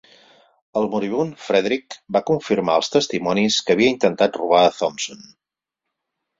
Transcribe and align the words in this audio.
El 0.79 0.87
moribund 0.93 1.35
Frederick 1.47 1.99
va 2.17 2.23
confirmar 2.31 2.79
als 2.79 2.91
testimonis 2.97 3.61
que 3.69 3.77
havia 3.79 3.95
intentat 3.99 4.43
robar 4.43 4.65
a 4.67 4.75
Thompson. 4.83 5.25